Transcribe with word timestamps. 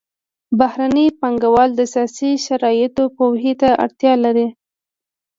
بهرني 0.59 1.05
پانګوال 1.19 1.69
د 1.75 1.81
سیاسي 1.93 2.31
شرایطو 2.45 3.03
پوهې 3.17 3.53
ته 3.61 3.69
اړتیا 3.83 4.13
لري 4.25 4.47